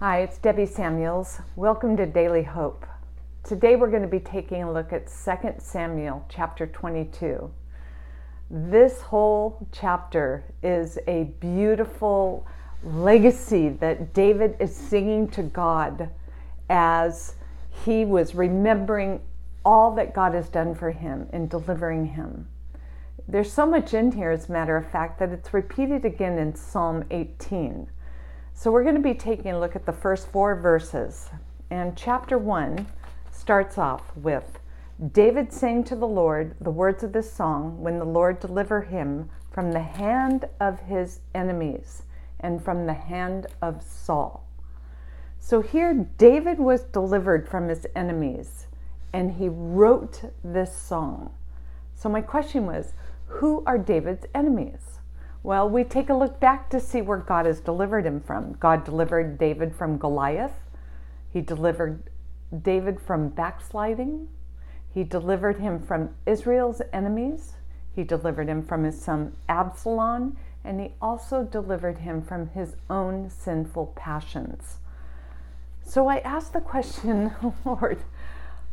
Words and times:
Hi, 0.00 0.20
it's 0.20 0.38
Debbie 0.38 0.64
Samuels. 0.64 1.40
Welcome 1.56 1.96
to 1.96 2.06
Daily 2.06 2.44
Hope. 2.44 2.86
Today 3.42 3.74
we're 3.74 3.90
going 3.90 4.02
to 4.02 4.06
be 4.06 4.20
taking 4.20 4.62
a 4.62 4.72
look 4.72 4.92
at 4.92 5.08
2 5.08 5.54
Samuel 5.58 6.24
chapter 6.28 6.68
22. 6.68 7.50
This 8.48 9.02
whole 9.02 9.66
chapter 9.72 10.44
is 10.62 11.00
a 11.08 11.24
beautiful 11.40 12.46
legacy 12.84 13.70
that 13.70 14.14
David 14.14 14.54
is 14.60 14.72
singing 14.72 15.26
to 15.30 15.42
God 15.42 16.08
as 16.70 17.34
he 17.84 18.04
was 18.04 18.36
remembering 18.36 19.20
all 19.64 19.96
that 19.96 20.14
God 20.14 20.32
has 20.32 20.48
done 20.48 20.76
for 20.76 20.92
him 20.92 21.28
in 21.32 21.48
delivering 21.48 22.06
him. 22.06 22.46
There's 23.26 23.52
so 23.52 23.66
much 23.66 23.94
in 23.94 24.12
here, 24.12 24.30
as 24.30 24.48
a 24.48 24.52
matter 24.52 24.76
of 24.76 24.88
fact, 24.88 25.18
that 25.18 25.30
it's 25.30 25.52
repeated 25.52 26.04
again 26.04 26.38
in 26.38 26.54
Psalm 26.54 27.02
18. 27.10 27.90
So 28.58 28.72
we're 28.72 28.82
going 28.82 28.96
to 28.96 29.00
be 29.00 29.14
taking 29.14 29.52
a 29.52 29.60
look 29.60 29.76
at 29.76 29.86
the 29.86 29.92
first 29.92 30.32
four 30.32 30.56
verses. 30.56 31.30
And 31.70 31.96
chapter 31.96 32.36
1 32.36 32.88
starts 33.30 33.78
off 33.78 34.10
with 34.16 34.58
David 35.12 35.52
sang 35.52 35.84
to 35.84 35.94
the 35.94 36.08
Lord 36.08 36.56
the 36.60 36.72
words 36.72 37.04
of 37.04 37.12
this 37.12 37.32
song 37.32 37.80
when 37.80 38.00
the 38.00 38.04
Lord 38.04 38.40
delivered 38.40 38.88
him 38.88 39.30
from 39.52 39.70
the 39.70 39.82
hand 39.82 40.46
of 40.58 40.80
his 40.80 41.20
enemies 41.36 42.02
and 42.40 42.60
from 42.60 42.86
the 42.86 42.94
hand 42.94 43.46
of 43.62 43.80
Saul. 43.80 44.44
So 45.38 45.60
here, 45.60 45.94
David 46.18 46.58
was 46.58 46.82
delivered 46.82 47.48
from 47.48 47.68
his 47.68 47.86
enemies 47.94 48.66
and 49.12 49.34
he 49.34 49.48
wrote 49.48 50.32
this 50.42 50.76
song. 50.76 51.30
So, 51.94 52.08
my 52.08 52.22
question 52.22 52.66
was 52.66 52.92
who 53.26 53.62
are 53.68 53.78
David's 53.78 54.26
enemies? 54.34 54.97
Well, 55.48 55.66
we 55.66 55.82
take 55.82 56.10
a 56.10 56.14
look 56.14 56.38
back 56.38 56.68
to 56.68 56.78
see 56.78 57.00
where 57.00 57.16
God 57.16 57.46
has 57.46 57.58
delivered 57.58 58.04
him 58.04 58.20
from. 58.20 58.58
God 58.60 58.84
delivered 58.84 59.38
David 59.38 59.74
from 59.74 59.96
Goliath, 59.96 60.52
he 61.32 61.40
delivered 61.40 62.02
David 62.60 63.00
from 63.00 63.30
backsliding, 63.30 64.28
he 64.92 65.04
delivered 65.04 65.58
him 65.58 65.80
from 65.80 66.10
Israel's 66.26 66.82
enemies, 66.92 67.54
he 67.96 68.04
delivered 68.04 68.46
him 68.46 68.62
from 68.62 68.84
his 68.84 69.00
son 69.00 69.34
Absalom, 69.48 70.36
and 70.64 70.82
he 70.82 70.92
also 71.00 71.44
delivered 71.44 72.00
him 72.00 72.20
from 72.20 72.50
his 72.50 72.76
own 72.90 73.30
sinful 73.30 73.94
passions. 73.96 74.76
So 75.82 76.08
I 76.08 76.18
asked 76.18 76.52
the 76.52 76.60
question, 76.60 77.32
Lord, 77.64 78.02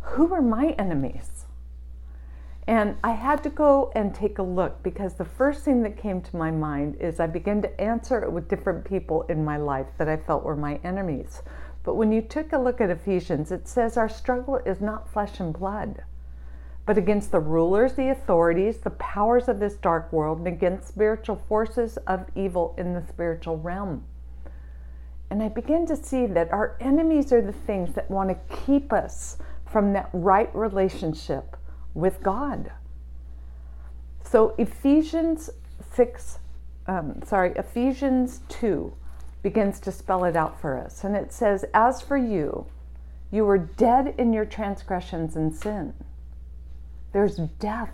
who 0.01 0.33
are 0.33 0.41
my 0.41 0.75
enemies? 0.77 1.44
And 2.67 2.97
I 3.03 3.11
had 3.11 3.43
to 3.43 3.49
go 3.49 3.91
and 3.95 4.13
take 4.13 4.39
a 4.39 4.43
look 4.43 4.81
because 4.81 5.13
the 5.13 5.25
first 5.25 5.63
thing 5.63 5.83
that 5.83 5.97
came 5.97 6.19
to 6.21 6.35
my 6.35 6.49
mind 6.49 6.97
is 6.99 7.19
I 7.19 7.27
began 7.27 7.61
to 7.61 7.81
answer 7.81 8.23
it 8.23 8.31
with 8.31 8.47
different 8.47 8.85
people 8.85 9.21
in 9.29 9.45
my 9.45 9.57
life 9.57 9.85
that 9.99 10.09
I 10.09 10.17
felt 10.17 10.43
were 10.43 10.55
my 10.55 10.79
enemies. 10.83 11.43
But 11.83 11.95
when 11.95 12.11
you 12.11 12.23
took 12.23 12.53
a 12.53 12.57
look 12.57 12.81
at 12.81 12.89
Ephesians, 12.89 13.51
it 13.51 13.67
says 13.67 13.97
our 13.97 14.09
struggle 14.09 14.55
is 14.65 14.81
not 14.81 15.07
flesh 15.07 15.39
and 15.39 15.53
blood, 15.53 16.03
but 16.87 16.97
against 16.97 17.31
the 17.31 17.39
rulers, 17.39 17.93
the 17.93 18.09
authorities, 18.09 18.79
the 18.79 18.89
powers 18.91 19.47
of 19.47 19.59
this 19.59 19.75
dark 19.75 20.11
world, 20.11 20.39
and 20.39 20.47
against 20.47 20.87
spiritual 20.87 21.35
forces 21.47 21.97
of 22.07 22.25
evil 22.33 22.73
in 22.79 22.93
the 22.95 23.05
spiritual 23.07 23.59
realm. 23.59 24.03
And 25.29 25.43
I 25.43 25.49
begin 25.49 25.85
to 25.85 25.95
see 25.95 26.25
that 26.25 26.51
our 26.51 26.77
enemies 26.79 27.31
are 27.31 27.41
the 27.43 27.51
things 27.51 27.93
that 27.93 28.09
want 28.09 28.29
to 28.29 28.55
keep 28.65 28.91
us 28.91 29.37
from 29.67 29.93
that 29.93 30.09
right 30.13 30.53
relationship 30.55 31.57
with 31.95 32.21
God. 32.21 32.71
So 34.23 34.53
Ephesians 34.59 35.49
6, 35.93 36.39
um, 36.85 37.21
sorry, 37.25 37.53
Ephesians 37.55 38.41
2 38.49 38.93
begins 39.41 39.79
to 39.79 39.91
spell 39.91 40.25
it 40.25 40.35
out 40.35 40.59
for 40.59 40.77
us. 40.77 41.03
And 41.03 41.15
it 41.15 41.31
says, 41.31 41.65
As 41.73 42.01
for 42.01 42.17
you, 42.17 42.67
you 43.31 43.45
were 43.45 43.57
dead 43.57 44.13
in 44.17 44.33
your 44.33 44.45
transgressions 44.45 45.35
and 45.35 45.55
sin. 45.55 45.93
There's 47.13 47.37
death 47.37 47.93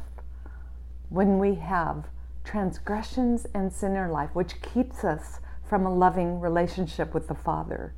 when 1.10 1.40
we 1.40 1.56
have 1.56 2.06
transgressions 2.44 3.46
and 3.54 3.72
sin 3.72 3.92
in 3.92 3.98
our 3.98 4.12
life, 4.12 4.32
which 4.34 4.62
keeps 4.62 5.04
us 5.04 5.40
from 5.64 5.86
a 5.86 5.94
loving 5.94 6.40
relationship 6.40 7.14
with 7.14 7.28
the 7.28 7.36
Father. 7.36 7.94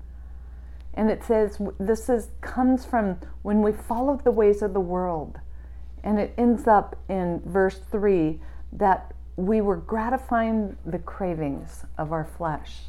And 0.94 1.10
it 1.10 1.24
says 1.24 1.60
this 1.80 2.10
is 2.10 2.30
comes 2.42 2.86
from 2.86 3.20
when 3.42 3.62
we 3.62 3.72
follow 3.72 4.20
the 4.24 4.32
ways 4.32 4.62
of 4.62 4.74
the 4.74 4.80
world. 4.80 5.40
And 6.04 6.20
it 6.20 6.34
ends 6.38 6.68
up 6.68 6.98
in 7.10 7.42
verse 7.46 7.80
3 7.92 8.40
that 8.74 9.14
we 9.36 9.62
were 9.62 9.78
gratifying 9.78 10.78
the 10.86 11.00
cravings 11.00 11.86
of 11.98 12.12
our 12.12 12.26
flesh. 12.26 12.82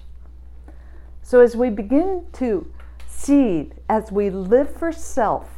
So 1.22 1.40
as 1.40 1.56
we 1.56 1.70
begin 1.70 2.26
to 2.34 2.70
see, 3.06 3.70
as 3.88 4.12
we 4.12 4.28
live 4.28 4.74
for 4.76 4.92
self, 4.92 5.48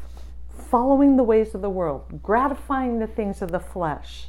following 0.49 1.17
the 1.17 1.25
ways 1.25 1.55
of 1.55 1.63
the 1.63 1.71
world, 1.71 2.23
gratifying 2.23 2.99
the 2.99 3.07
things 3.07 3.43
of 3.43 3.51
the 3.51 3.61
flesh, 3.61 4.29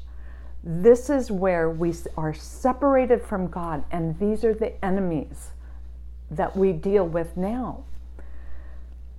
this 0.64 1.10
is 1.10 1.32
where 1.32 1.70
we 1.70 1.94
are 2.18 2.34
separated 2.34 3.22
from 3.22 3.48
God, 3.48 3.84
and 3.92 4.18
these 4.20 4.44
are 4.44 4.54
the 4.54 4.84
enemies 4.84 5.52
that 6.32 6.58
we 6.58 6.74
deal 6.74 7.08
with 7.08 7.38
now. 7.38 7.84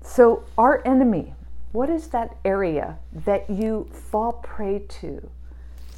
So, 0.03 0.45
our 0.57 0.83
enemy, 0.87 1.35
what 1.73 1.91
is 1.91 2.09
that 2.09 2.37
area 2.45 2.99
that 3.13 3.49
you 3.51 3.89
fall 3.93 4.33
prey 4.33 4.81
to 5.01 5.31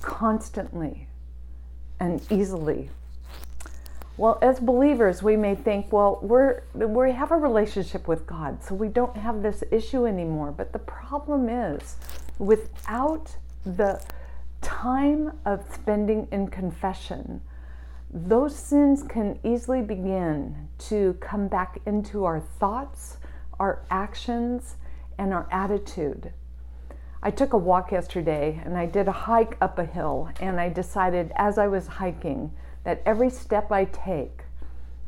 constantly 0.02 1.06
and 1.98 2.20
easily? 2.30 2.90
Well, 4.16 4.38
as 4.42 4.60
believers, 4.60 5.22
we 5.22 5.36
may 5.36 5.54
think, 5.54 5.92
well, 5.92 6.18
we're, 6.20 6.62
we 6.74 7.12
have 7.12 7.30
a 7.30 7.36
relationship 7.36 8.06
with 8.06 8.26
God, 8.26 8.62
so 8.62 8.74
we 8.74 8.88
don't 8.88 9.16
have 9.16 9.42
this 9.42 9.64
issue 9.70 10.06
anymore. 10.06 10.52
But 10.52 10.72
the 10.72 10.78
problem 10.78 11.48
is, 11.48 11.96
without 12.38 13.34
the 13.64 14.02
time 14.60 15.38
of 15.46 15.64
spending 15.72 16.28
in 16.32 16.48
confession, 16.48 17.40
those 18.12 18.54
sins 18.54 19.02
can 19.02 19.38
easily 19.44 19.80
begin 19.80 20.68
to 20.78 21.16
come 21.20 21.48
back 21.48 21.78
into 21.86 22.24
our 22.24 22.40
thoughts, 22.40 23.18
our 23.58 23.82
actions, 23.90 24.76
and 25.20 25.34
our 25.34 25.46
attitude. 25.52 26.32
I 27.22 27.30
took 27.30 27.52
a 27.52 27.58
walk 27.58 27.92
yesterday 27.92 28.58
and 28.64 28.76
I 28.76 28.86
did 28.86 29.06
a 29.06 29.12
hike 29.12 29.58
up 29.60 29.78
a 29.78 29.84
hill, 29.84 30.30
and 30.40 30.58
I 30.58 30.70
decided 30.70 31.30
as 31.36 31.58
I 31.58 31.68
was 31.68 31.86
hiking 31.86 32.50
that 32.84 33.02
every 33.04 33.28
step 33.28 33.70
I 33.70 33.84
take, 33.84 34.44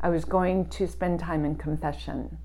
I 0.01 0.09
was 0.09 0.23
going 0.23 0.67
to 0.67 0.87
spend 0.87 1.19
time 1.19 1.43
in 1.43 1.55
confession. 1.55 2.37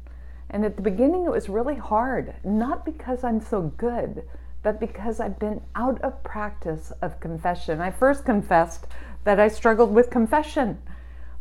And 0.49 0.65
at 0.65 0.77
the 0.77 0.83
beginning, 0.83 1.27
it 1.27 1.31
was 1.31 1.51
really 1.51 1.75
hard, 1.75 2.34
not 2.43 2.87
because 2.87 3.23
I'm 3.23 3.43
so 3.43 3.61
good, 3.61 4.25
but 4.62 4.81
because 4.81 5.21
I've 5.21 5.39
been 5.39 5.61
out 5.75 6.00
of 6.00 6.25
practice 6.25 6.91
of 7.03 7.21
confession. 7.21 7.83
I 7.83 7.91
first 7.91 8.25
confessed 8.25 8.87
that 9.25 9.39
I 9.39 9.49
struggled 9.49 9.93
with 9.95 10.09
confession, 10.09 10.79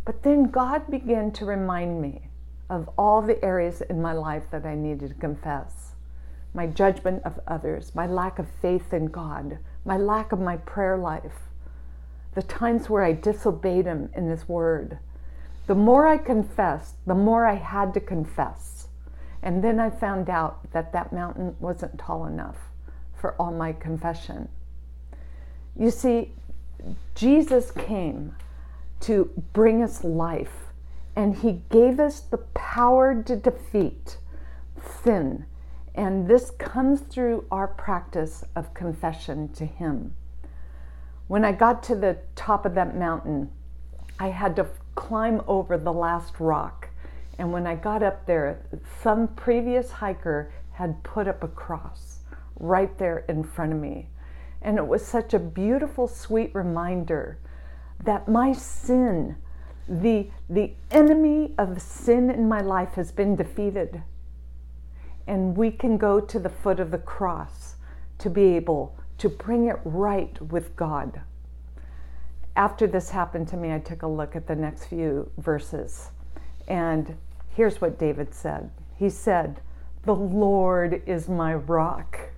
but 0.03 0.23
then 0.23 0.51
God 0.51 0.91
began 0.91 1.31
to 1.31 1.45
remind 1.45 2.01
me 2.01 2.27
of 2.69 2.89
all 2.97 3.21
the 3.21 3.43
areas 3.45 3.79
in 3.79 4.01
my 4.01 4.11
life 4.11 4.43
that 4.51 4.65
I 4.65 4.75
needed 4.75 5.07
to 5.07 5.15
confess 5.15 5.86
my 6.57 6.65
judgment 6.65 7.21
of 7.23 7.39
others, 7.45 7.93
my 7.93 8.07
lack 8.07 8.39
of 8.39 8.47
faith 8.63 8.91
in 8.91 9.05
God, 9.05 9.59
my 9.85 9.95
lack 9.95 10.31
of 10.31 10.39
my 10.39 10.57
prayer 10.57 10.97
life, 10.97 11.51
the 12.33 12.41
times 12.41 12.89
where 12.89 13.03
I 13.03 13.13
disobeyed 13.13 13.85
Him 13.85 14.09
in 14.15 14.27
His 14.27 14.49
Word. 14.49 14.97
The 15.67 15.75
more 15.75 16.07
I 16.07 16.17
confessed, 16.17 16.95
the 17.05 17.13
more 17.13 17.45
I 17.45 17.53
had 17.53 17.93
to 17.93 17.99
confess. 17.99 18.87
And 19.43 19.63
then 19.63 19.79
I 19.79 19.91
found 19.91 20.31
out 20.31 20.71
that 20.71 20.91
that 20.93 21.13
mountain 21.13 21.55
wasn't 21.59 21.99
tall 21.99 22.25
enough 22.25 22.57
for 23.13 23.39
all 23.39 23.51
my 23.51 23.71
confession. 23.71 24.49
You 25.75 25.91
see, 25.91 26.31
Jesus 27.13 27.69
came 27.69 28.35
to 29.01 29.29
bring 29.53 29.83
us 29.83 30.03
life, 30.03 30.73
and 31.15 31.35
He 31.35 31.61
gave 31.69 31.99
us 31.99 32.19
the 32.19 32.39
power 32.55 33.21
to 33.21 33.35
defeat 33.35 34.17
sin. 35.03 35.45
And 35.97 36.27
this 36.27 36.51
comes 36.51 37.01
through 37.01 37.45
our 37.49 37.67
practice 37.67 38.43
of 38.55 38.75
confession 38.75 39.49
to 39.53 39.65
Him. 39.65 40.13
When 41.27 41.43
I 41.43 41.51
got 41.51 41.81
to 41.83 41.95
the 41.95 42.19
top 42.35 42.67
of 42.67 42.75
that 42.75 42.95
mountain, 42.95 43.49
I 44.19 44.27
had 44.27 44.55
to 44.57 44.67
climb 44.93 45.41
over 45.47 45.75
the 45.75 45.91
last 45.91 46.39
rock. 46.39 46.89
And 47.39 47.51
when 47.51 47.65
I 47.65 47.75
got 47.75 48.03
up 48.03 48.27
there, 48.27 48.63
some 49.01 49.27
previous 49.29 49.89
hiker 49.89 50.51
had 50.73 51.01
put 51.01 51.27
up 51.27 51.43
a 51.43 51.47
cross 51.47 52.19
right 52.59 52.95
there 52.99 53.25
in 53.27 53.43
front 53.43 53.73
of 53.73 53.79
me. 53.79 54.09
And 54.61 54.77
it 54.77 54.87
was 54.87 55.03
such 55.03 55.33
a 55.33 55.39
beautiful, 55.39 56.07
sweet 56.07 56.53
reminder 56.53 57.39
that 58.03 58.27
my 58.27 58.53
sin, 58.53 59.35
the, 59.89 60.29
the 60.47 60.73
enemy 60.91 61.55
of 61.57 61.81
sin 61.81 62.29
in 62.29 62.47
my 62.47 62.61
life, 62.61 62.93
has 62.93 63.11
been 63.11 63.35
defeated. 63.35 64.03
And 65.27 65.55
we 65.55 65.71
can 65.71 65.97
go 65.97 66.19
to 66.19 66.39
the 66.39 66.49
foot 66.49 66.79
of 66.79 66.91
the 66.91 66.97
cross 66.97 67.75
to 68.19 68.29
be 68.29 68.55
able 68.55 68.97
to 69.19 69.29
bring 69.29 69.67
it 69.67 69.77
right 69.83 70.41
with 70.41 70.75
God. 70.75 71.21
After 72.55 72.87
this 72.87 73.11
happened 73.11 73.47
to 73.49 73.57
me, 73.57 73.73
I 73.73 73.79
took 73.79 74.01
a 74.01 74.07
look 74.07 74.35
at 74.35 74.47
the 74.47 74.55
next 74.55 74.85
few 74.85 75.29
verses. 75.37 76.09
And 76.67 77.15
Here's 77.57 77.81
what 77.81 77.97
David 77.97 78.35
said 78.35 78.69
He 78.95 79.09
said, 79.09 79.61
The 80.03 80.13
Lord 80.13 81.01
is 81.07 81.27
my 81.27 81.55
rock. 81.55 82.29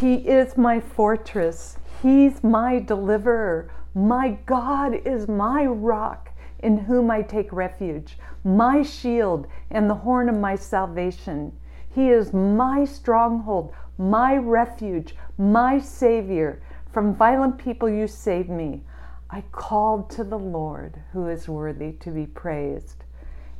He 0.00 0.14
is 0.14 0.56
my 0.56 0.80
fortress. 0.80 1.78
He's 2.02 2.42
my 2.42 2.80
deliverer. 2.80 3.70
My 3.94 4.38
God 4.46 4.94
is 5.06 5.28
my 5.28 5.64
rock 5.64 6.32
in 6.64 6.78
whom 6.78 7.10
I 7.10 7.20
take 7.20 7.52
refuge, 7.52 8.16
my 8.42 8.82
shield 8.82 9.46
and 9.70 9.88
the 9.88 9.94
horn 9.94 10.30
of 10.30 10.36
my 10.36 10.56
salvation. 10.56 11.52
He 11.94 12.08
is 12.08 12.32
my 12.32 12.86
stronghold, 12.86 13.72
my 13.98 14.36
refuge, 14.36 15.14
my 15.36 15.78
Savior. 15.78 16.62
From 16.90 17.14
violent 17.14 17.58
people 17.58 17.90
you 17.90 18.06
save 18.06 18.48
me. 18.48 18.82
I 19.28 19.42
called 19.52 20.08
to 20.10 20.24
the 20.24 20.38
Lord, 20.38 21.02
who 21.12 21.28
is 21.28 21.48
worthy 21.48 21.92
to 21.92 22.10
be 22.10 22.24
praised, 22.24 23.04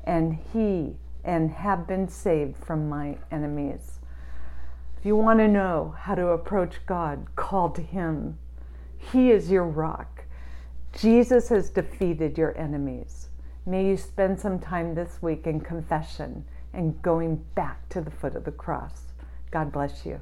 and 0.05 0.39
He 0.53 0.97
and 1.25 1.51
have 1.51 1.87
been 1.87 2.09
saved 2.09 2.57
from 2.57 2.89
my 2.89 3.19
enemies. 3.31 3.99
If 4.97 5.05
you 5.05 5.17
want 5.17 5.41
to 5.41 5.49
know 5.49 5.95
how 5.99 6.15
to 6.15 6.29
approach 6.29 6.87
God, 6.87 7.27
call 7.37 7.71
to 7.71 7.83
Him. 7.83 8.39
He 8.97 9.31
is 9.31 9.51
your 9.51 9.65
rock. 9.65 10.14
Jesus 10.99 11.49
has 11.49 11.71
defeated 11.71 12.39
your 12.39 12.57
enemies. 12.57 13.29
May 13.67 13.87
you 13.87 13.97
spend 13.97 14.39
some 14.39 14.61
time 14.61 14.95
this 14.95 15.21
week 15.21 15.47
in 15.47 15.61
confession 15.61 16.45
and 16.73 17.01
going 17.03 17.45
back 17.55 17.89
to 17.89 18.01
the 18.01 18.11
foot 18.11 18.37
of 18.37 18.45
the 18.45 18.53
cross. 18.53 19.13
God 19.51 19.73
bless 19.73 20.07
you. 20.07 20.21